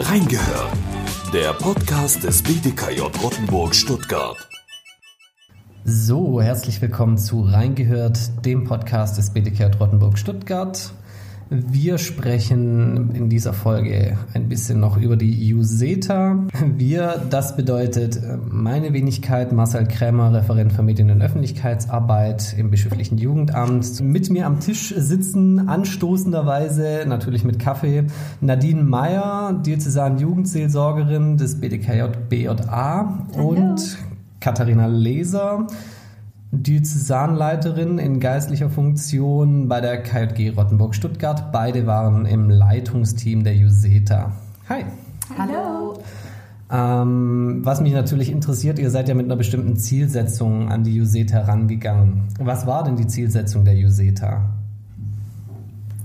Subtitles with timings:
[0.00, 0.72] Reingehört.
[1.32, 4.36] Der Podcast des BDKJ Rottenburg Stuttgart.
[5.84, 10.92] So, herzlich willkommen zu Reingehört, dem Podcast des BDKJ Rottenburg Stuttgart.
[11.50, 16.46] Wir sprechen in dieser Folge ein bisschen noch über die USETA.
[16.76, 18.20] Wir, das bedeutet
[18.50, 23.98] meine Wenigkeit, Marcel Krämer, Referent für Medien- und Öffentlichkeitsarbeit im Bischöflichen Jugendamt.
[24.02, 28.04] Mit mir am Tisch sitzen anstoßenderweise, natürlich mit Kaffee,
[28.42, 33.96] Nadine Meyer, Diözesan Jugendseelsorgerin des BDKJ BJA und
[34.40, 35.66] Katharina Leser,
[36.50, 41.52] Diözesanleiterin in geistlicher Funktion bei der KJG Rottenburg-Stuttgart.
[41.52, 44.32] Beide waren im Leitungsteam der JUSETA.
[44.68, 44.84] Hi.
[45.36, 46.02] Hallo.
[46.70, 51.40] Ähm, was mich natürlich interessiert, ihr seid ja mit einer bestimmten Zielsetzung an die JUSETA
[51.40, 52.28] rangegangen.
[52.38, 54.57] Was war denn die Zielsetzung der JUSETA?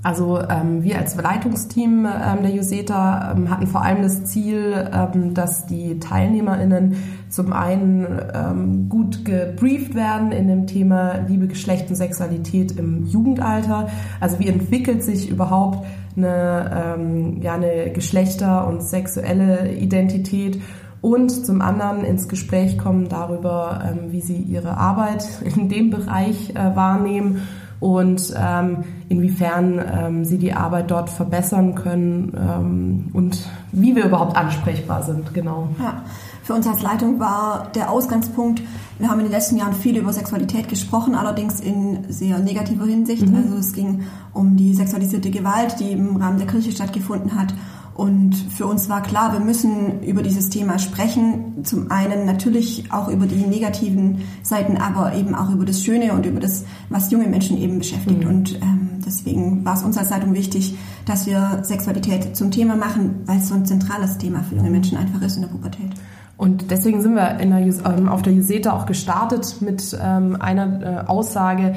[0.04, 5.34] Also ähm, wir als Leitungsteam ähm, der JUSETA ähm, hatten vor allem das Ziel, ähm,
[5.34, 6.98] dass die TeilnehmerInnen
[7.30, 13.88] zum einen ähm, gut gebrieft werden in dem Thema Liebe, Geschlecht und Sexualität im Jugendalter.
[14.20, 15.86] Also wie entwickelt sich überhaupt
[16.18, 20.62] eine, ähm, ja, eine Geschlechter- und sexuelle Identität
[21.00, 26.76] und zum anderen ins Gespräch kommen darüber, wie sie ihre Arbeit in dem Bereich äh,
[26.76, 27.42] wahrnehmen
[27.84, 34.38] und ähm, inwiefern ähm, sie die Arbeit dort verbessern können ähm, und wie wir überhaupt
[34.38, 35.68] ansprechbar sind, genau.
[35.82, 36.02] Ja.
[36.44, 38.62] Für uns als Leitung war der Ausgangspunkt,
[39.00, 43.28] wir haben in den letzten Jahren viel über Sexualität gesprochen, allerdings in sehr negativer Hinsicht.
[43.28, 43.36] Mhm.
[43.36, 47.54] Also es ging um die sexualisierte Gewalt, die im Rahmen der Kirche stattgefunden hat
[47.96, 51.64] und für uns war klar, wir müssen über dieses Thema sprechen.
[51.64, 56.26] Zum einen natürlich auch über die negativen Seiten, aber eben auch über das Schöne und
[56.26, 58.24] über das, was junge Menschen eben beschäftigt.
[58.24, 58.30] Mhm.
[58.30, 63.22] Und ähm, deswegen war es uns als Zeitung wichtig, dass wir Sexualität zum Thema machen,
[63.26, 65.92] weil es so ein zentrales Thema für junge Menschen einfach ist in der Pubertät.
[66.36, 70.82] Und deswegen sind wir in der, ähm, auf der Juseta auch gestartet mit ähm, einer
[70.82, 71.76] äh, Aussage,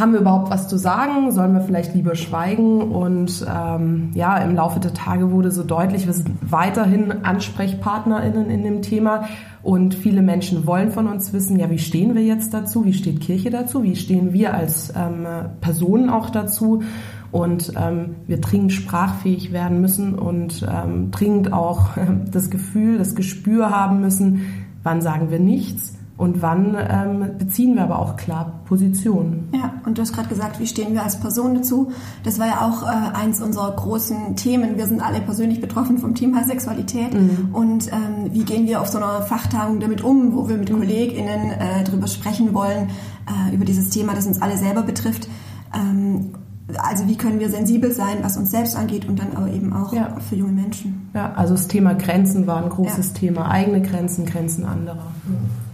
[0.00, 1.30] haben wir überhaupt was zu sagen?
[1.30, 2.80] Sollen wir vielleicht lieber schweigen?
[2.80, 8.64] Und ähm, ja, im Laufe der Tage wurde so deutlich, wir sind weiterhin AnsprechpartnerInnen in
[8.64, 9.28] dem Thema.
[9.62, 12.86] Und viele Menschen wollen von uns wissen, ja, wie stehen wir jetzt dazu?
[12.86, 13.82] Wie steht Kirche dazu?
[13.82, 15.26] Wie stehen wir als ähm,
[15.60, 16.82] Personen auch dazu?
[17.30, 21.90] Und ähm, wir dringend sprachfähig werden müssen und ähm, dringend auch
[22.32, 24.46] das Gefühl, das Gespür haben müssen,
[24.82, 29.48] wann sagen wir nichts und wann ähm, beziehen wir aber auch klar Positionen.
[29.54, 31.92] Ja, und du hast gerade gesagt, wie stehen wir als Person dazu?
[32.24, 34.76] Das war ja auch äh, eins unserer großen Themen.
[34.76, 37.14] Wir sind alle persönlich betroffen vom Thema Sexualität.
[37.14, 37.48] Mhm.
[37.54, 40.80] Und ähm, wie gehen wir auf so einer Fachtagung damit um, wo wir mit mhm.
[40.80, 42.90] KollegInnen äh, darüber sprechen wollen,
[43.26, 45.26] äh, über dieses Thema, das uns alle selber betrifft.
[45.74, 46.34] Ähm,
[46.76, 49.94] also wie können wir sensibel sein, was uns selbst angeht und dann aber eben auch
[49.94, 50.16] ja.
[50.28, 51.08] für junge Menschen.
[51.14, 53.14] Ja, also das Thema Grenzen war ein großes ja.
[53.14, 53.50] Thema.
[53.50, 55.06] Eigene Grenzen, Grenzen anderer.
[55.26, 55.69] Mhm.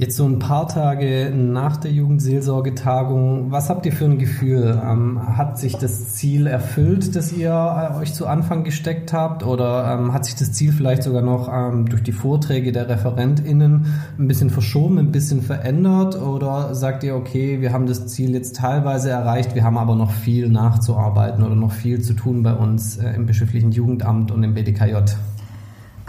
[0.00, 4.80] Jetzt so ein paar Tage nach der Jugendseelsorgetagung, was habt ihr für ein Gefühl?
[4.80, 9.44] Ähm, hat sich das Ziel erfüllt, das ihr äh, euch zu Anfang gesteckt habt?
[9.44, 13.86] Oder ähm, hat sich das Ziel vielleicht sogar noch ähm, durch die Vorträge der ReferentInnen
[14.16, 16.14] ein bisschen verschoben, ein bisschen verändert?
[16.14, 20.12] Oder sagt ihr, okay, wir haben das Ziel jetzt teilweise erreicht, wir haben aber noch
[20.12, 24.54] viel nachzuarbeiten oder noch viel zu tun bei uns äh, im bischöflichen Jugendamt und im
[24.54, 24.94] BDKJ?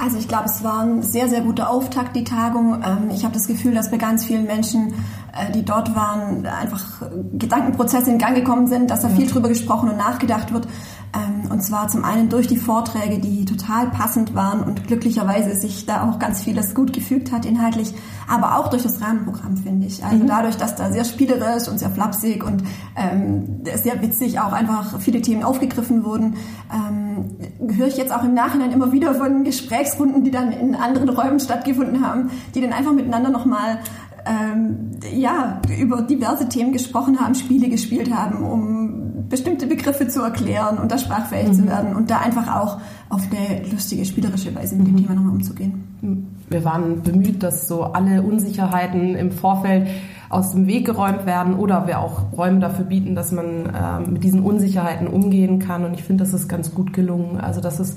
[0.02, 2.82] Also ich glaube, es war ein sehr, sehr guter Auftakt, die Tagung.
[2.86, 4.94] Ähm, ich habe das Gefühl, dass bei ganz vielen Menschen,
[5.34, 7.02] äh, die dort waren, einfach
[7.34, 10.68] Gedankenprozesse in Gang gekommen sind, dass da viel drüber gesprochen und nachgedacht wird.
[11.14, 15.86] Ähm, und zwar zum einen durch die Vorträge, die total passend waren und glücklicherweise sich
[15.86, 17.94] da auch ganz vieles gut gefügt hat inhaltlich,
[18.28, 20.04] aber auch durch das Rahmenprogramm, finde ich.
[20.04, 20.28] Also mhm.
[20.28, 22.64] dadurch, dass da sehr spielerisch und sehr flapsig und
[22.96, 26.36] ähm, sehr witzig auch einfach viele Themen aufgegriffen wurden,
[26.72, 31.10] ähm, höre ich jetzt auch im Nachhinein immer wieder von Gesprächsrunden, die dann in anderen
[31.10, 33.80] Räumen stattgefunden haben, die dann einfach miteinander nochmal
[34.26, 40.78] ähm, ja, über diverse Themen gesprochen haben, Spiele gespielt haben, um bestimmte Begriffe zu erklären
[40.78, 41.54] und da sprachfähig mhm.
[41.54, 42.80] zu werden und da einfach auch
[43.10, 44.98] auf eine lustige, spielerische Weise mit dem mhm.
[44.98, 46.38] Thema nochmal umzugehen.
[46.50, 49.88] Wir waren bemüht, dass so alle Unsicherheiten im Vorfeld
[50.30, 54.24] aus dem Weg geräumt werden oder wir auch Räume dafür bieten, dass man äh, mit
[54.24, 55.86] diesen Unsicherheiten umgehen kann.
[55.86, 57.40] Und ich finde, das ist ganz gut gelungen.
[57.40, 57.96] Also dass es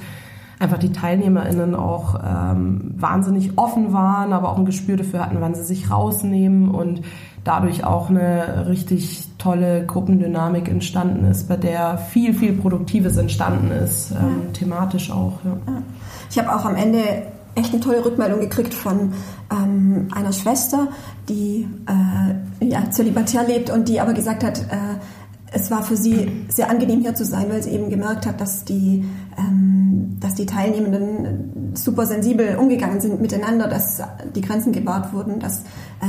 [0.59, 5.55] einfach die TeilnehmerInnen auch ähm, wahnsinnig offen waren, aber auch ein Gespür dafür hatten, wann
[5.55, 7.03] sie sich rausnehmen und
[7.45, 14.13] dadurch auch eine richtig tolle Gruppendynamik entstanden ist, bei der viel, viel Produktives entstanden ist,
[14.13, 14.53] ähm, ja.
[14.53, 15.39] thematisch auch.
[15.45, 15.57] Ja.
[16.31, 17.01] Ich habe auch am Ende
[17.55, 19.13] echt eine tolle Rückmeldung gekriegt von
[19.51, 20.89] ähm, einer Schwester,
[21.29, 24.99] die äh, ja, zölibatär lebt und die aber gesagt hat, äh,
[25.55, 28.65] es war für sie sehr angenehm hier zu sein, weil sie eben gemerkt hat, dass
[28.65, 29.05] die
[29.37, 34.01] ähm, dass die Teilnehmenden super sensibel umgegangen sind miteinander, dass
[34.35, 35.63] die Grenzen gewahrt wurden, dass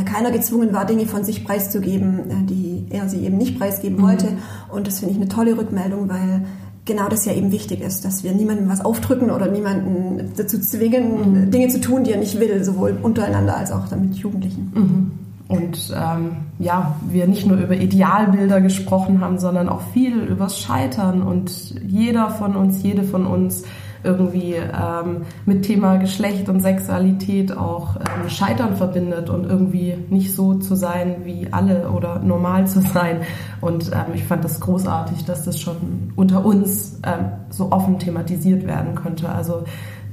[0.04, 4.02] keiner gezwungen war, Dinge von sich preiszugeben, äh, die er sie eben nicht preisgeben mhm.
[4.02, 4.28] wollte.
[4.72, 6.42] Und das finde ich eine tolle Rückmeldung, weil
[6.86, 11.46] genau das ja eben wichtig ist, dass wir niemandem was aufdrücken oder niemanden dazu zwingen,
[11.46, 11.52] mhm.
[11.52, 14.72] Dinge zu tun, die er nicht will, sowohl untereinander als auch dann mit Jugendlichen.
[14.74, 15.12] Mhm.
[15.48, 21.22] Und ähm, ja, wir nicht nur über Idealbilder gesprochen haben, sondern auch viel übers Scheitern
[21.22, 23.64] und jeder von uns, jede von uns
[24.04, 30.56] irgendwie ähm, mit Thema Geschlecht und Sexualität auch ähm, Scheitern verbindet und irgendwie nicht so
[30.56, 33.22] zu sein wie alle oder normal zu sein.
[33.62, 38.66] Und ähm, ich fand das großartig, dass das schon unter uns ähm, so offen thematisiert
[38.68, 39.30] werden könnte.
[39.30, 39.64] Also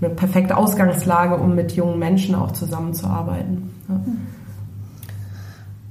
[0.01, 3.75] eine perfekte Ausgangslage, um mit jungen Menschen auch zusammenzuarbeiten.
[3.89, 4.01] Ja.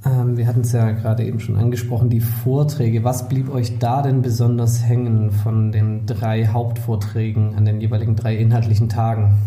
[0.04, 3.04] Ähm, wir hatten es ja gerade eben schon angesprochen, die Vorträge.
[3.04, 8.36] Was blieb euch da denn besonders hängen von den drei Hauptvorträgen an den jeweiligen drei
[8.36, 9.38] inhaltlichen Tagen?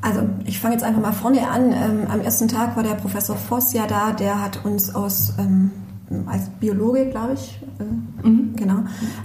[0.00, 1.72] Also ich fange jetzt einfach mal vorne an.
[1.72, 5.70] Ähm, am ersten Tag war der Professor Voss ja da, der hat uns aus ähm,
[6.26, 8.54] als Biologe, glaube ich, äh, mhm.
[8.56, 8.78] genau,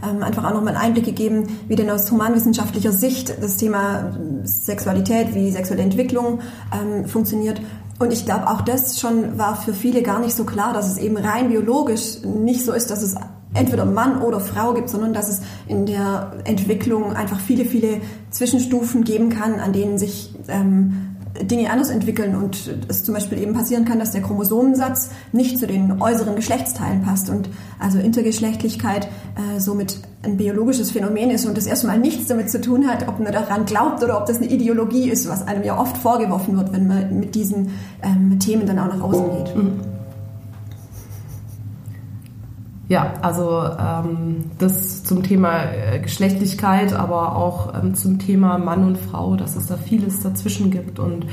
[0.05, 4.11] ähm, einfach auch nochmal einen Einblick gegeben, wie denn aus humanwissenschaftlicher Sicht das Thema
[4.43, 6.39] Sexualität, wie sexuelle Entwicklung
[6.73, 7.61] ähm, funktioniert
[7.99, 10.97] und ich glaube, auch das schon war für viele gar nicht so klar, dass es
[10.97, 13.15] eben rein biologisch nicht so ist, dass es
[13.53, 18.01] entweder Mann oder Frau gibt, sondern dass es in der Entwicklung einfach viele, viele
[18.31, 21.12] Zwischenstufen geben kann, an denen sich ähm,
[21.45, 25.67] Dinge anders entwickeln und es zum Beispiel eben passieren kann, dass der Chromosomensatz nicht zu
[25.67, 27.49] den äußeren Geschlechtsteilen passt und
[27.79, 32.87] also Intergeschlechtlichkeit äh, somit ein biologisches Phänomen ist und das erstmal nichts damit zu tun
[32.87, 35.97] hat, ob man daran glaubt oder ob das eine Ideologie ist, was einem ja oft
[35.97, 39.55] vorgeworfen wird, wenn man mit diesen ähm, Themen dann auch nach außen geht.
[39.55, 39.92] Mhm.
[42.93, 48.99] Ja, also ähm, das zum Thema äh, Geschlechtlichkeit, aber auch ähm, zum Thema Mann und
[48.99, 51.25] Frau, dass es da vieles dazwischen gibt und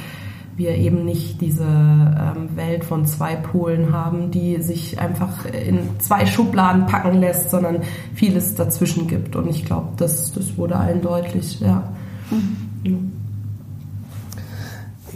[0.56, 6.24] wir eben nicht diese ähm, Welt von zwei Polen haben, die sich einfach in zwei
[6.24, 7.82] Schubladen packen lässt, sondern
[8.14, 9.36] vieles dazwischen gibt.
[9.36, 11.92] Und ich glaube, das, das wurde allen deutlich, ja.
[12.30, 12.69] Mhm.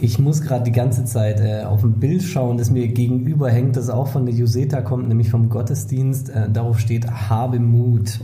[0.01, 3.77] Ich muss gerade die ganze Zeit äh, auf ein Bild schauen, das mir gegenüber hängt,
[3.77, 6.29] das auch von der Juseta kommt, nämlich vom Gottesdienst.
[6.29, 8.19] Äh, darauf steht, habe Mut.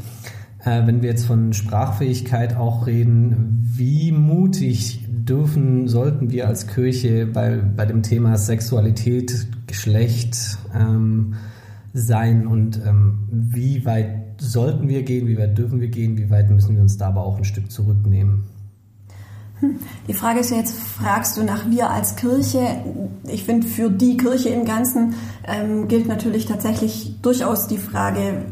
[0.64, 7.26] Äh, wenn wir jetzt von Sprachfähigkeit auch reden, wie mutig dürfen, sollten wir als Kirche
[7.26, 11.36] bei, bei dem Thema Sexualität, Geschlecht ähm,
[11.94, 16.50] sein und ähm, wie weit sollten wir gehen, wie weit dürfen wir gehen, wie weit
[16.50, 18.44] müssen wir uns da aber auch ein Stück zurücknehmen?
[20.08, 22.84] Die Frage ist jetzt, fragst du nach wir als Kirche?
[23.28, 25.16] Ich finde, für die Kirche im Ganzen
[25.46, 28.46] ähm, gilt natürlich tatsächlich durchaus die Frage,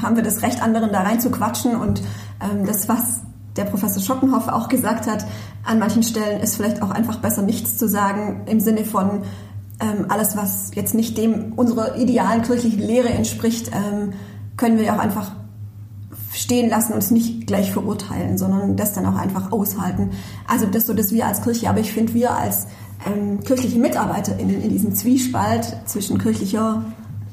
[0.00, 1.76] haben wir das Recht, anderen da rein zu quatschen?
[1.76, 2.02] Und
[2.40, 3.20] ähm, das, was
[3.56, 5.26] der Professor Schoppenhoff auch gesagt hat,
[5.64, 9.22] an manchen Stellen ist vielleicht auch einfach besser nichts zu sagen im Sinne von
[9.80, 14.12] ähm, alles, was jetzt nicht dem unserer idealen kirchlichen Lehre entspricht, ähm,
[14.56, 15.32] können wir auch einfach
[16.36, 20.10] stehen lassen und es nicht gleich verurteilen, sondern das dann auch einfach aushalten.
[20.46, 22.66] Also das so, dass wir als Kirche, aber ich finde, wir als
[23.06, 26.84] ähm, kirchliche Mitarbeiter in, in diesem Zwiespalt zwischen kirchlicher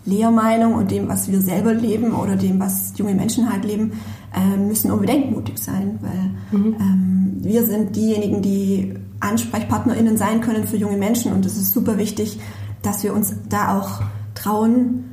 [0.06, 3.92] Lehrmeinung und dem, was wir selber leben oder dem, was junge Menschen halt leben,
[4.34, 6.76] äh, müssen unbedingt mutig sein, weil mhm.
[6.80, 11.98] ähm, wir sind diejenigen, die AnsprechpartnerInnen sein können für junge Menschen und es ist super
[11.98, 12.40] wichtig,
[12.82, 14.02] dass wir uns da auch
[14.34, 15.06] trauen,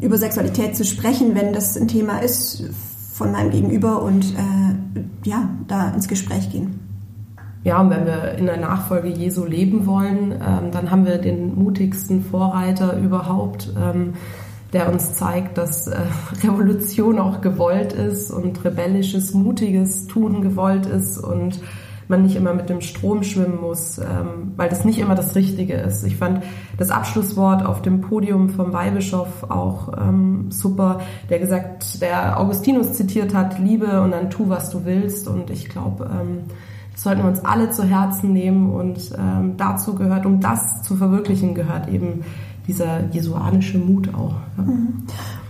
[0.00, 2.64] über Sexualität zu sprechen, wenn das ein Thema ist
[3.12, 6.80] von meinem Gegenüber und äh, ja, da ins Gespräch gehen.
[7.64, 11.54] Ja, und wenn wir in der Nachfolge Jesu leben wollen, ähm, dann haben wir den
[11.54, 14.14] mutigsten Vorreiter überhaupt, ähm,
[14.72, 15.98] der uns zeigt, dass äh,
[16.42, 21.60] Revolution auch gewollt ist und rebellisches, mutiges Tun gewollt ist und
[22.12, 25.74] man nicht immer mit dem Strom schwimmen muss, ähm, weil das nicht immer das Richtige
[25.74, 26.04] ist.
[26.04, 26.44] Ich fand
[26.78, 31.00] das Abschlusswort auf dem Podium vom Weihbischof auch ähm, super,
[31.30, 35.26] der gesagt, der Augustinus zitiert hat, liebe und dann tu, was du willst.
[35.26, 36.44] Und ich glaube, ähm,
[36.92, 40.96] das sollten wir uns alle zu Herzen nehmen und ähm, dazu gehört, um das zu
[40.96, 42.24] verwirklichen, gehört eben
[42.68, 44.34] dieser jesuanische Mut auch.
[44.58, 44.64] Ja.
[44.64, 45.02] Mhm.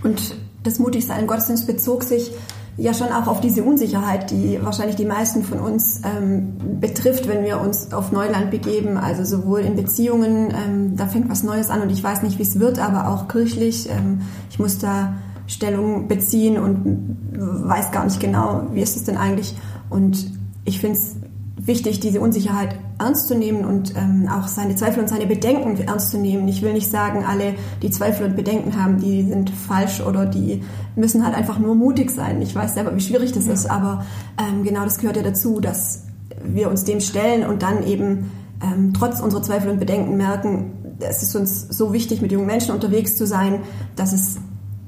[0.04, 2.32] Und das Mutigsein Gottesdienst bezog sich
[2.76, 7.44] ja schon auch auf diese Unsicherheit, die wahrscheinlich die meisten von uns ähm, betrifft, wenn
[7.44, 8.96] wir uns auf Neuland begeben.
[8.96, 12.42] Also sowohl in Beziehungen, ähm, da fängt was Neues an und ich weiß nicht, wie
[12.42, 13.88] es wird, aber auch kirchlich.
[13.90, 15.14] Ähm, ich muss da
[15.46, 19.54] Stellung beziehen und weiß gar nicht genau, wie ist es denn eigentlich.
[19.90, 20.30] Und
[20.64, 21.16] ich finde es
[21.56, 26.10] wichtig, diese Unsicherheit ernst zu nehmen und ähm, auch seine Zweifel und seine Bedenken ernst
[26.10, 26.48] zu nehmen.
[26.48, 30.62] Ich will nicht sagen, alle, die Zweifel und Bedenken haben, die sind falsch oder die
[30.96, 32.42] müssen halt einfach nur mutig sein.
[32.42, 33.52] Ich weiß selber, wie schwierig das ja.
[33.52, 34.04] ist, aber
[34.38, 36.04] ähm, genau das gehört ja dazu, dass
[36.44, 38.30] wir uns dem stellen und dann eben
[38.62, 42.74] ähm, trotz unserer Zweifel und Bedenken merken, es ist uns so wichtig, mit jungen Menschen
[42.74, 43.60] unterwegs zu sein,
[43.96, 44.38] dass es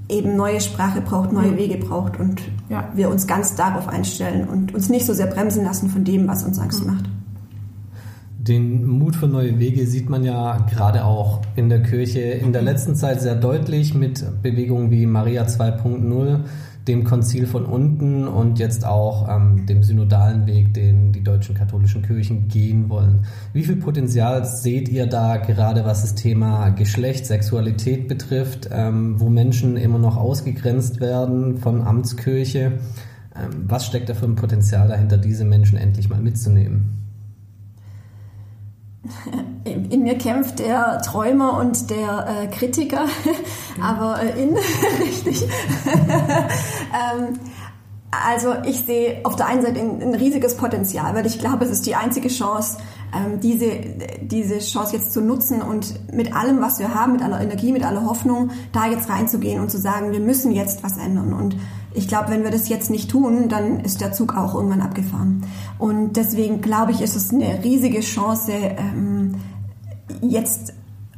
[0.08, 2.88] eben neue Sprache braucht, neue Wege braucht und ja.
[2.94, 6.44] wir uns ganz darauf einstellen und uns nicht so sehr bremsen lassen von dem, was
[6.44, 7.04] uns Angst macht.
[8.38, 12.20] Den Mut für neue Wege sieht man ja gerade auch in der Kirche.
[12.20, 16.40] In der letzten Zeit sehr deutlich mit Bewegungen wie Maria 2.0
[16.88, 22.02] dem Konzil von unten und jetzt auch ähm, dem synodalen Weg, den die deutschen katholischen
[22.02, 23.24] Kirchen gehen wollen.
[23.52, 29.30] Wie viel Potenzial seht ihr da gerade, was das Thema Geschlecht, Sexualität betrifft, ähm, wo
[29.30, 32.78] Menschen immer noch ausgegrenzt werden von Amtskirche?
[33.34, 37.03] Ähm, was steckt da für ein Potenzial dahinter, diese Menschen endlich mal mitzunehmen?
[39.64, 43.06] In mir kämpft der Träumer und der äh, Kritiker,
[43.82, 44.56] aber äh, in,
[45.00, 45.42] richtig.
[45.86, 47.38] ähm,
[48.10, 51.70] also ich sehe auf der einen Seite ein, ein, riesiges Potenzial, weil ich glaube, es
[51.70, 52.78] ist die einzige Chance,
[53.14, 53.70] ähm, diese,
[54.20, 57.84] diese Chance jetzt zu nutzen und mit allem, was wir haben, mit aller Energie, mit
[57.84, 61.32] aller Hoffnung, da jetzt reinzugehen und zu sagen, wir müssen jetzt was ändern.
[61.32, 61.56] Und
[61.94, 65.44] ich glaube, wenn wir das jetzt nicht tun, dann ist der Zug auch irgendwann abgefahren.
[65.78, 69.36] Und deswegen glaube ich, ist es eine riesige Chance, ähm,
[70.20, 70.74] jetzt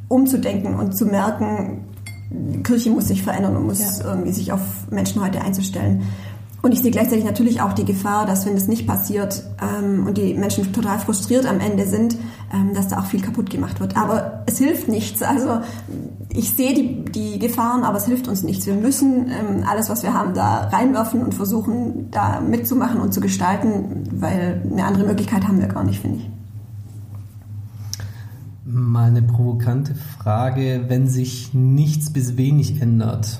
[0.08, 1.84] umzudenken und zu merken,
[2.30, 4.10] die Kirche muss sich verändern und muss ja.
[4.10, 6.02] irgendwie sich auf Menschen heute einzustellen.
[6.66, 10.18] Und ich sehe gleichzeitig natürlich auch die Gefahr, dass wenn das nicht passiert ähm, und
[10.18, 12.16] die Menschen total frustriert am Ende sind,
[12.52, 13.96] ähm, dass da auch viel kaputt gemacht wird.
[13.96, 15.22] Aber es hilft nichts.
[15.22, 15.60] Also
[16.28, 18.66] ich sehe die, die Gefahren, aber es hilft uns nichts.
[18.66, 23.20] Wir müssen ähm, alles, was wir haben, da reinwerfen und versuchen, da mitzumachen und zu
[23.20, 26.30] gestalten, weil eine andere Möglichkeit haben wir gar nicht, finde ich.
[28.64, 33.38] Mal eine provokante Frage, wenn sich nichts bis wenig ändert.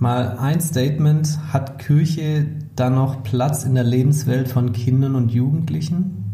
[0.00, 6.24] Mal ein Statement, hat Kirche da noch Platz in der Lebenswelt von Kindern und Jugendlichen?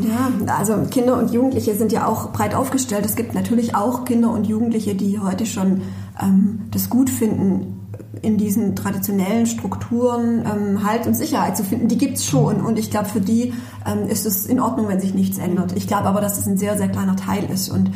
[0.00, 3.04] Ja, also Kinder und Jugendliche sind ja auch breit aufgestellt.
[3.04, 5.82] Es gibt natürlich auch Kinder und Jugendliche, die heute schon
[6.22, 7.76] ähm, das gut finden,
[8.22, 12.64] in diesen traditionellen Strukturen ähm, Halt und Sicherheit zu finden, die gibt's schon.
[12.64, 13.52] Und ich glaube, für die
[13.86, 15.76] ähm, ist es in Ordnung, wenn sich nichts ändert.
[15.76, 17.90] Ich glaube aber, dass es ein sehr, sehr kleiner Teil ist und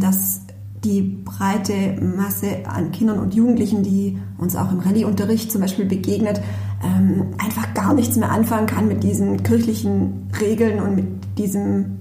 [0.00, 0.42] dass
[0.84, 6.40] die breite Masse an Kindern und Jugendlichen, die uns auch im Rallye-Unterricht zum Beispiel begegnet,
[6.84, 11.06] ähm, einfach gar nichts mehr anfangen kann mit diesen kirchlichen Regeln und mit
[11.38, 11.98] diesem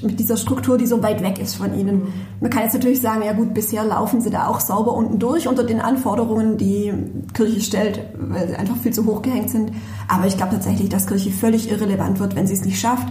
[0.00, 2.04] mit dieser Struktur, die so weit weg ist von ihnen.
[2.40, 5.48] Man kann jetzt natürlich sagen, ja gut, bisher laufen sie da auch sauber unten durch
[5.48, 6.94] unter den Anforderungen, die
[7.34, 9.70] Kirche stellt, weil sie einfach viel zu hoch gehängt sind.
[10.08, 13.06] Aber ich glaube tatsächlich, dass Kirche völlig irrelevant wird, wenn sie es nicht schafft,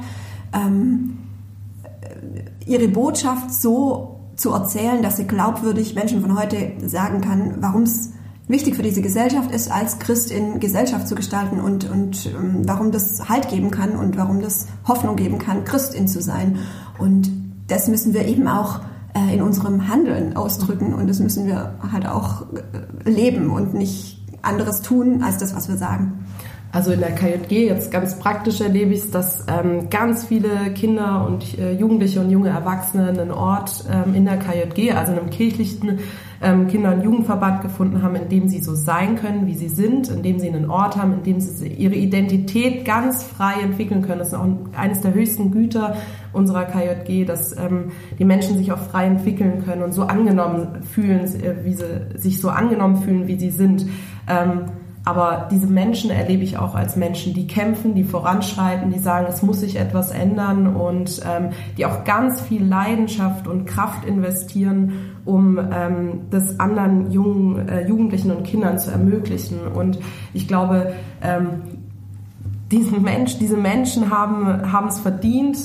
[0.54, 1.20] ähm,
[2.66, 8.12] ihre Botschaft so zu erzählen, dass sie glaubwürdig Menschen von heute sagen kann, warum es
[8.48, 12.92] wichtig für diese Gesellschaft ist, als Christ in Gesellschaft zu gestalten und, und ähm, warum
[12.92, 16.60] das Halt geben kann und warum das Hoffnung geben kann, Christin zu sein.
[17.00, 17.32] Und
[17.68, 18.82] das müssen wir eben auch
[19.14, 24.22] äh, in unserem Handeln ausdrücken und das müssen wir halt auch äh, leben und nicht
[24.42, 26.21] anderes tun als das, was wir sagen.
[26.74, 31.26] Also in der KJG jetzt ganz praktisch erlebe ich es, dass ähm, ganz viele Kinder
[31.28, 35.30] und äh, Jugendliche und junge Erwachsene einen Ort ähm, in der KJG, also in einem
[35.30, 36.00] kirchlichen
[36.42, 40.10] ähm, Kinder- und Jugendverband gefunden haben, in dem sie so sein können, wie sie sind,
[40.10, 44.20] in dem sie einen Ort haben, in dem sie ihre Identität ganz frei entwickeln können.
[44.20, 45.98] Das ist auch eines der höchsten Güter
[46.32, 51.26] unserer KJG, dass ähm, die Menschen sich auch frei entwickeln können und so angenommen fühlen,
[51.26, 53.86] äh, wie sie sich so angenommen fühlen, wie sie sind.
[54.30, 54.62] Ähm,
[55.04, 59.42] aber diese Menschen erlebe ich auch als Menschen, die kämpfen, die voranschreiten, die sagen, es
[59.42, 65.58] muss sich etwas ändern und ähm, die auch ganz viel Leidenschaft und Kraft investieren, um
[65.58, 69.68] ähm, das anderen jungen äh, Jugendlichen und Kindern zu ermöglichen.
[69.68, 69.98] Und
[70.34, 70.94] ich glaube,
[71.24, 71.64] ähm,
[72.72, 75.58] diesen Mensch, diese Menschen haben, haben es verdient,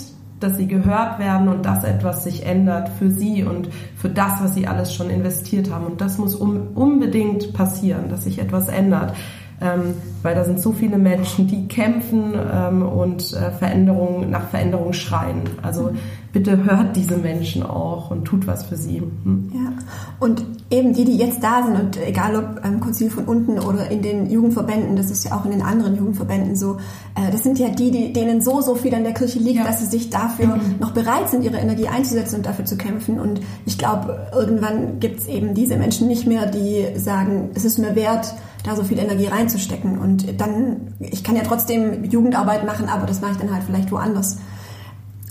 [0.46, 4.54] dass sie gehört werden und dass etwas sich ändert für sie und für das, was
[4.54, 5.86] sie alles schon investiert haben.
[5.86, 9.14] Und das muss um, unbedingt passieren, dass sich etwas ändert.
[9.58, 14.92] Ähm, weil da sind so viele Menschen, die kämpfen ähm, und äh, Veränderung, nach Veränderung
[14.92, 15.44] schreien.
[15.62, 15.92] Also
[16.36, 18.98] bitte hört diese Menschen auch und tut was für sie.
[18.98, 19.50] Hm?
[19.54, 19.72] Ja,
[20.20, 23.90] und eben die, die jetzt da sind und egal ob ähm, Konzil von unten oder
[23.90, 26.76] in den Jugendverbänden, das ist ja auch in den anderen Jugendverbänden so,
[27.14, 29.64] äh, das sind ja die, die, denen so, so viel an der Kirche liegt, ja.
[29.64, 30.74] dass sie sich dafür mhm.
[30.78, 33.18] noch bereit sind, ihre Energie einzusetzen und dafür zu kämpfen.
[33.18, 37.78] Und ich glaube, irgendwann gibt es eben diese Menschen nicht mehr, die sagen, es ist
[37.78, 39.98] mir wert, da so viel Energie reinzustecken.
[39.98, 43.90] Und dann, ich kann ja trotzdem Jugendarbeit machen, aber das mache ich dann halt vielleicht
[43.90, 44.36] woanders.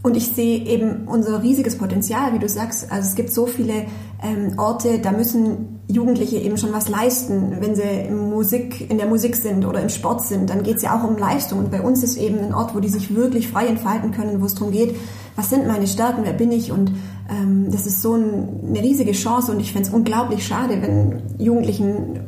[0.06, 2.92] Und ich sehe eben unser riesiges Potenzial, wie du sagst.
[2.92, 3.88] Also es gibt so viele
[4.22, 7.58] ähm, Orte, da müssen Jugendliche eben schon was leisten.
[7.60, 10.84] Wenn sie in, Musik, in der Musik sind oder im Sport sind, dann geht es
[10.84, 11.58] ja auch um Leistung.
[11.58, 14.46] Und bei uns ist eben ein Ort, wo die sich wirklich frei entfalten können, wo
[14.46, 14.96] es darum geht,
[15.36, 16.72] was sind meine Stärken, wer bin ich.
[16.72, 16.92] Und
[17.28, 19.52] ähm, das ist so ein, eine riesige Chance.
[19.52, 22.20] Und ich fände es unglaublich schade, wenn Jugendlichen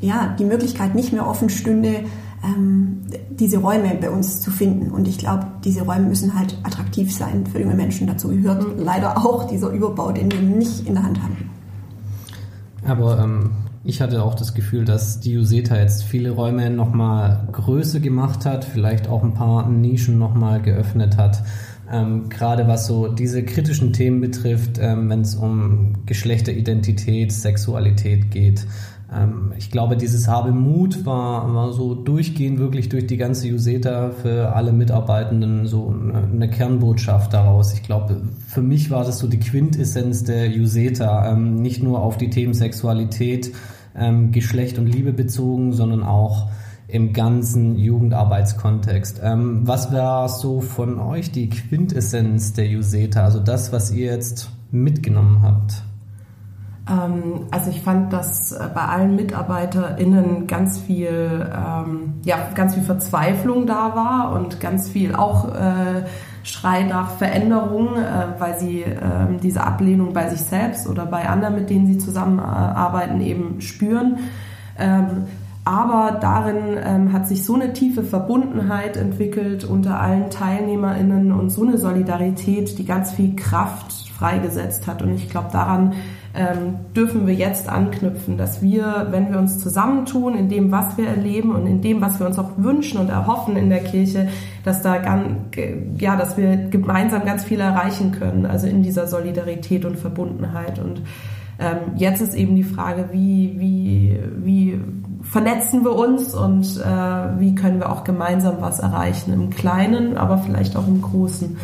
[0.00, 2.04] ja, die Möglichkeit nicht mehr offen stünde,
[2.42, 4.90] ähm, diese Räume bei uns zu finden.
[4.90, 8.06] Und ich glaube, diese Räume müssen halt attraktiv sein für junge Menschen.
[8.06, 8.82] Dazu gehört mhm.
[8.82, 11.36] leider auch dieser Überbau, den wir nicht in der Hand haben.
[12.86, 13.50] Aber ähm,
[13.84, 18.64] ich hatte auch das Gefühl, dass die Useta jetzt viele Räume nochmal größer gemacht hat,
[18.64, 21.42] vielleicht auch ein paar Nischen nochmal geöffnet hat.
[21.90, 28.64] Ähm, gerade was so diese kritischen Themen betrifft, ähm, wenn es um Geschlechteridentität, Sexualität geht.
[29.12, 34.10] Ähm, ich glaube, dieses Habe Mut war, war so durchgehend wirklich durch die ganze Useta
[34.10, 37.72] für alle Mitarbeitenden so eine, eine Kernbotschaft daraus.
[37.72, 42.18] Ich glaube, für mich war das so die Quintessenz der Useta, ähm, nicht nur auf
[42.18, 43.52] die Themen Sexualität,
[43.96, 46.48] ähm, Geschlecht und Liebe bezogen, sondern auch
[46.86, 49.20] im ganzen Jugendarbeitskontext.
[49.22, 54.50] Ähm, was war so von euch die Quintessenz der Useta, also das, was ihr jetzt
[54.70, 55.84] mitgenommen habt?
[56.90, 62.82] Ähm, also ich fand, dass äh, bei allen MitarbeiterInnen ganz viel, ähm, ja, ganz viel
[62.82, 66.04] Verzweiflung da war und ganz viel auch äh,
[66.42, 68.98] Schrei nach Veränderung, äh, weil sie äh,
[69.42, 74.18] diese Ablehnung bei sich selbst oder bei anderen, mit denen sie zusammenarbeiten, eben spüren.
[74.78, 75.26] Ähm,
[75.64, 81.62] aber darin ähm, hat sich so eine tiefe Verbundenheit entwickelt unter allen TeilnehmerInnen und so
[81.62, 85.02] eine Solidarität, die ganz viel Kraft freigesetzt hat.
[85.02, 85.92] Und ich glaube, daran
[86.34, 91.08] ähm, dürfen wir jetzt anknüpfen, dass wir, wenn wir uns zusammentun in dem, was wir
[91.08, 94.28] erleben und in dem, was wir uns auch wünschen und erhoffen in der Kirche,
[94.64, 95.26] dass da ganz,
[95.98, 100.78] ja, dass wir gemeinsam ganz viel erreichen können, also in dieser Solidarität und Verbundenheit.
[100.78, 101.02] Und
[101.58, 104.80] ähm, jetzt ist eben die Frage, wie, wie, wie
[105.22, 110.38] vernetzen wir uns und äh, wie können wir auch gemeinsam was erreichen im Kleinen, aber
[110.38, 111.56] vielleicht auch im Großen.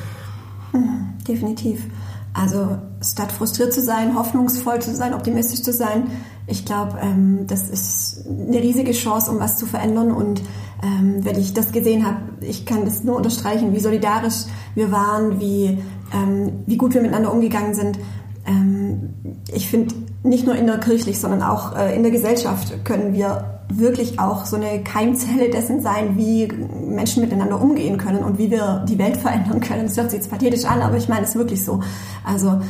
[0.73, 1.87] Mhm, definitiv.
[2.35, 6.05] Also statt frustriert zu sein, hoffnungsvoll zu sein, optimistisch zu sein,
[6.49, 10.13] ich glaube, ähm, das ist eine riesige Chance, um was zu verändern.
[10.13, 10.43] Und
[10.83, 15.41] ähm, wenn ich das gesehen habe, ich kann das nur unterstreichen, wie solidarisch wir waren,
[15.41, 15.79] wie,
[16.15, 17.99] ähm, wie gut wir miteinander umgegangen sind.
[18.47, 19.15] Ähm,
[19.53, 19.95] ich finde,
[20.27, 24.83] nicht nur innerkirchlich, sondern auch äh, in der Gesellschaft können wir wirklich auch so eine
[24.83, 29.85] Keimzelle dessen sein, wie Menschen miteinander umgehen können und wie wir die Welt verändern können.
[29.85, 31.81] Das hört sich jetzt pathetisch an, aber ich meine es wirklich so.
[32.25, 32.61] Also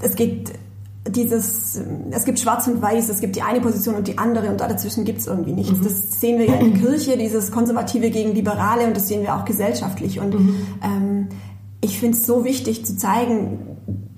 [0.00, 0.52] es geht
[1.08, 4.60] dieses, es gibt Schwarz und Weiß, es gibt die eine Position und die andere und
[4.60, 5.78] dazwischen gibt es irgendwie nichts.
[5.78, 5.84] Mhm.
[5.84, 9.34] Das sehen wir ja in der Kirche, dieses Konservative gegen Liberale und das sehen wir
[9.34, 10.20] auch gesellschaftlich.
[10.20, 10.54] Und mhm.
[10.82, 11.28] ähm,
[11.80, 13.69] ich finde es so wichtig zu zeigen,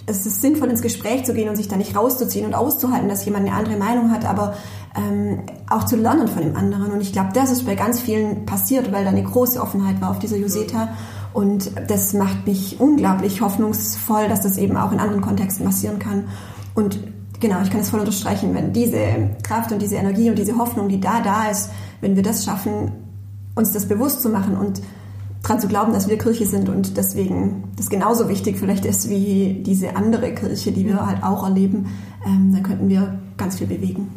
[0.06, 3.24] es ist sinnvoll ins Gespräch zu gehen und sich da nicht rauszuziehen und auszuhalten, dass
[3.24, 4.54] jemand eine andere Meinung hat, aber
[4.96, 6.92] ähm, auch zu lernen von dem anderen.
[6.92, 10.10] Und ich glaube, das ist bei ganz vielen passiert, weil da eine große Offenheit war
[10.10, 10.88] auf dieser Joseta.
[11.32, 16.28] Und das macht mich unglaublich hoffnungsvoll, dass das eben auch in anderen Kontexten passieren kann.
[16.74, 16.98] Und
[17.40, 18.98] genau, ich kann es voll unterstreichen, wenn diese
[19.42, 22.92] Kraft und diese Energie und diese Hoffnung, die da da ist, wenn wir das schaffen,
[23.54, 24.82] uns das bewusst zu machen und
[25.42, 29.62] dran zu glauben, dass wir Kirche sind und deswegen das genauso wichtig vielleicht ist wie
[29.66, 31.87] diese andere Kirche, die wir halt auch erleben,
[32.24, 34.09] ähm, dann könnten wir ganz viel bewegen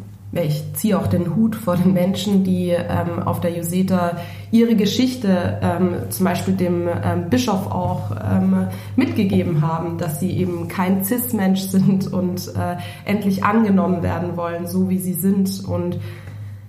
[0.44, 4.18] ich ziehe auch den Hut vor den Menschen, die ähm, auf der Joseta
[4.50, 10.68] ihre Geschichte ähm, zum Beispiel dem ähm, Bischof auch ähm, mitgegeben haben, dass sie eben
[10.68, 15.64] kein Cis-Mensch sind und äh, endlich angenommen werden wollen, so wie sie sind.
[15.64, 15.98] Und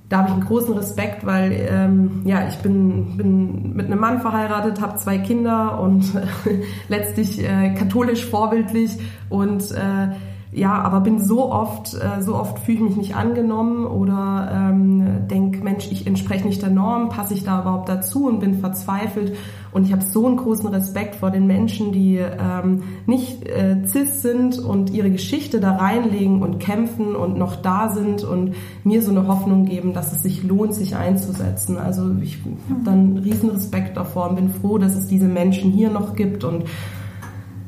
[0.09, 4.21] da habe ich einen großen Respekt, weil ähm, ja ich bin, bin mit einem Mann
[4.21, 6.05] verheiratet, habe zwei Kinder und
[6.87, 8.97] letztlich äh, katholisch vorbildlich
[9.29, 10.09] und äh,
[10.53, 15.27] ja, aber bin so oft, äh, so oft fühle ich mich nicht angenommen oder ähm,
[15.27, 19.35] denke, Mensch, ich entspreche nicht der Norm, passe ich da überhaupt dazu und bin verzweifelt.
[19.77, 24.23] Und ich habe so einen großen Respekt vor den Menschen, die ähm, nicht äh, cis
[24.23, 29.11] sind und ihre Geschichte da reinlegen und kämpfen und noch da sind und mir so
[29.11, 31.77] eine Hoffnung geben, dass es sich lohnt, sich einzusetzen.
[31.77, 32.39] Also ich
[32.71, 36.15] habe dann einen riesen Respekt davor und bin froh, dass es diese Menschen hier noch
[36.15, 36.63] gibt und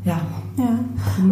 [0.04, 0.20] ja,
[0.58, 0.80] Ja.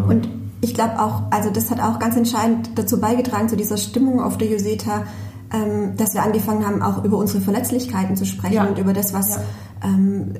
[0.07, 0.29] Und
[0.61, 4.37] ich glaube auch, also das hat auch ganz entscheidend dazu beigetragen, zu dieser Stimmung auf
[4.37, 5.05] der Joseta,
[5.51, 8.65] ähm, dass wir angefangen haben, auch über unsere Verletzlichkeiten zu sprechen Ja.
[8.65, 9.41] und über das, was, Ja.
[9.83, 10.33] Ähm,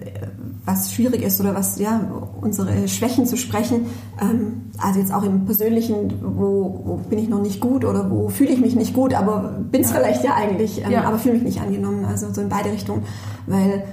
[0.66, 2.02] was schwierig ist oder was, ja,
[2.42, 3.86] unsere Schwächen zu sprechen.
[4.22, 8.30] Ähm, also jetzt auch im Persönlichen, wo, wo bin ich noch nicht gut oder wo
[8.30, 11.04] fühle ich mich nicht gut, aber bin es vielleicht ja eigentlich, ähm, Ja.
[11.04, 12.06] aber fühle mich nicht angenommen.
[12.06, 13.04] Also so in beide Richtungen,
[13.46, 13.84] weil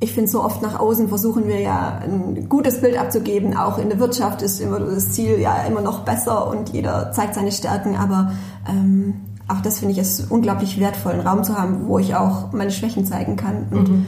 [0.00, 3.56] ich finde, so oft nach außen versuchen wir ja ein gutes Bild abzugeben.
[3.56, 7.36] Auch in der Wirtschaft ist immer das Ziel ja immer noch besser und jeder zeigt
[7.36, 7.94] seine Stärken.
[7.94, 8.32] Aber
[8.68, 9.14] ähm,
[9.46, 12.72] auch das finde ich es unglaublich wertvoll, einen Raum zu haben, wo ich auch meine
[12.72, 13.66] Schwächen zeigen kann.
[13.70, 14.06] Und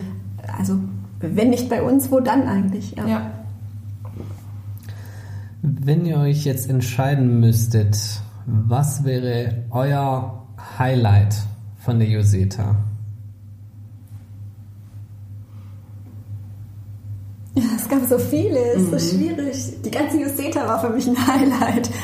[0.58, 0.78] also,
[1.20, 2.96] wenn nicht bei uns, wo dann eigentlich?
[2.96, 3.30] Ja.
[5.62, 7.96] Wenn ihr euch jetzt entscheiden müsstet,
[8.46, 10.46] was wäre euer
[10.78, 11.36] Highlight
[11.78, 12.76] von der Joseta?
[17.56, 19.82] Ja, es gab so viele, es ist so schwierig.
[19.84, 21.90] Die ganze Joseta war für mich ein Highlight.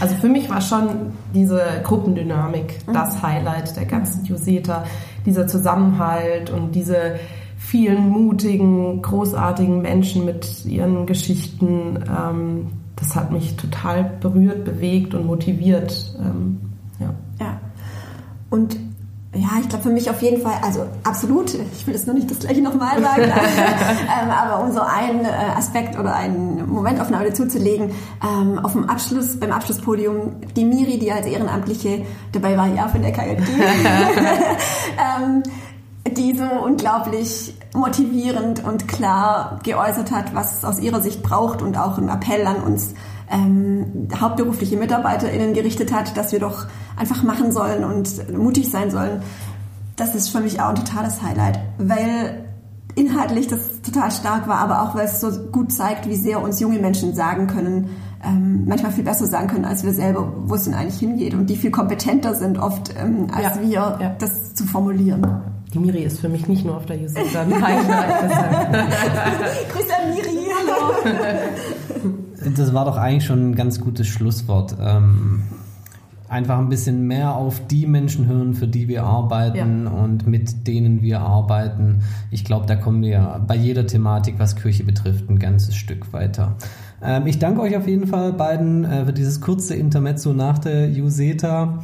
[0.00, 4.84] Also für mich war schon diese Gruppendynamik das Highlight der ganzen Joseta.
[5.26, 7.18] Dieser Zusammenhalt und diese
[7.68, 12.02] vielen mutigen, großartigen Menschen mit ihren Geschichten.
[12.08, 16.14] Ähm, das hat mich total berührt, bewegt und motiviert.
[16.18, 16.60] Ähm,
[16.98, 17.14] ja.
[17.38, 17.60] Ja.
[18.48, 18.78] Und
[19.34, 22.30] ja, ich glaube für mich auf jeden Fall, also absolut, ich will jetzt nur nicht
[22.30, 27.90] das gleiche nochmal sagen, ähm, aber um so einen äh, Aspekt oder eine Momentaufnahme zuzulegen,
[28.22, 33.02] ähm, auf dem Abschluss, beim Abschlusspodium, die Miri, die als Ehrenamtliche dabei war, ja, von
[33.02, 33.42] der KJG,
[35.20, 35.42] ähm,
[36.16, 41.76] die so unglaublich motivierend und klar geäußert hat, was es aus ihrer Sicht braucht und
[41.76, 42.94] auch einen Appell an uns
[43.30, 49.22] ähm, hauptberufliche MitarbeiterInnen gerichtet hat, dass wir doch einfach machen sollen und mutig sein sollen.
[49.96, 52.44] Das ist für mich auch ein totales Highlight, weil
[52.94, 56.60] inhaltlich das total stark war, aber auch weil es so gut zeigt, wie sehr uns
[56.60, 57.90] junge Menschen sagen können,
[58.24, 61.46] ähm, manchmal viel besser sagen können als wir selber, wo es denn eigentlich hingeht und
[61.48, 64.16] die viel kompetenter sind oft, ähm, als Ja, wir, ja.
[64.18, 65.24] das zu formulieren.
[65.74, 67.14] Die Miri ist für mich nicht nur auf der Highlight.
[68.22, 68.78] deshalb-
[69.72, 70.94] Grüße an Miri, hallo!
[72.56, 74.76] Das war doch eigentlich schon ein ganz gutes Schlusswort.
[74.80, 75.42] Ähm,
[76.28, 81.02] einfach ein bisschen mehr auf die Menschen hören, für die wir arbeiten und mit denen
[81.02, 82.00] wir arbeiten.
[82.30, 86.56] Ich glaube, da kommen wir bei jeder Thematik, was Kirche betrifft, ein ganzes Stück weiter.
[87.02, 90.88] Ähm, ich danke euch auf jeden Fall beiden äh, für dieses kurze Intermezzo nach der
[90.90, 91.80] Juseta.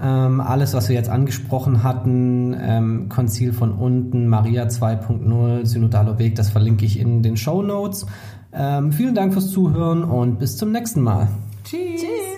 [0.00, 6.34] Ähm, alles, was wir jetzt angesprochen hatten, ähm, Konzil von unten, Maria 2.0, Synodaler Weg,
[6.34, 8.06] das verlinke ich in den Show Notes.
[8.52, 11.28] Ähm, vielen Dank fürs Zuhören und bis zum nächsten Mal.
[11.64, 12.00] Tschüss.
[12.00, 12.33] Tschüss!